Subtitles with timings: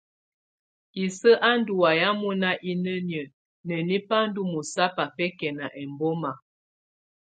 [1.03, 3.31] Isǝ́ á ndù waya mɔná inǝniǝ́
[3.65, 6.31] nǝni ba ndɔ̀ mɔ̀sabɔ̀á bɛkɛna ɛmbɔma.